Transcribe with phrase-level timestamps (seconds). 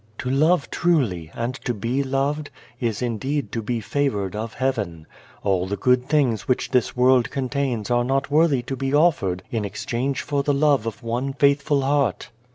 [0.17, 5.05] "To love truly, and to be loved, is indeed to be favoured of heaven.
[5.43, 9.63] All the good things which this world contains are not worthy to be offered in
[9.63, 12.31] exchange for the love of one faithful heart."